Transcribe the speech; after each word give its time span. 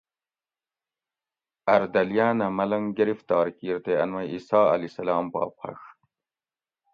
اردلیاۤن 1.73 2.37
اۤ 2.45 2.55
ملنگ 2.57 2.87
گرفتار 2.99 3.45
کیر 3.57 3.77
تے 3.85 3.93
ان 4.01 4.09
مئ 4.13 4.27
عیسٰی 4.33 4.63
علیہ 4.73 4.89
السلام 4.91 5.25
پا 5.33 5.41
پھڛ 5.57 5.77